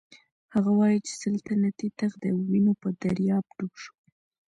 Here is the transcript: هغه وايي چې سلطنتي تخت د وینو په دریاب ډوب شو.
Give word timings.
هغه 0.53 0.71
وايي 0.79 0.99
چې 1.07 1.13
سلطنتي 1.23 1.87
تخت 1.99 2.17
د 2.23 2.25
وینو 2.49 2.73
په 2.81 2.87
دریاب 3.01 3.45
ډوب 3.57 3.73
شو. 3.81 3.93